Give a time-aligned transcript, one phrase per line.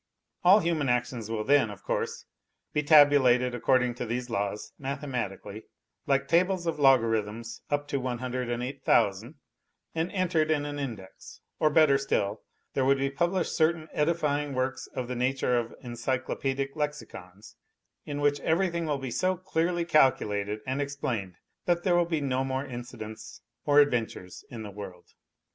[0.43, 2.25] All human actions will then, of course,
[2.73, 5.65] be tabu lated according to these laws, mathematically,
[6.07, 9.35] like tables of logarithms up to 108,000,
[9.93, 12.41] and entered in an index; or, better still,
[12.73, 17.55] there would be published certain edifying works of the nature of encyclopaedic lexicons,
[18.03, 22.43] in which everything will be BO clearly calculated and explained that there will be no
[22.43, 25.09] more incidents or adventures in the world.